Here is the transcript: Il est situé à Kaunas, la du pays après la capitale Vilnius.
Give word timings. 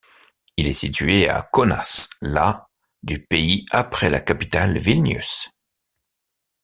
Il 0.57 0.65
est 0.65 0.73
situé 0.73 1.29
à 1.29 1.43
Kaunas, 1.43 2.07
la 2.21 2.67
du 3.03 3.23
pays 3.23 3.67
après 3.71 4.09
la 4.09 4.19
capitale 4.19 4.79
Vilnius. 4.79 5.51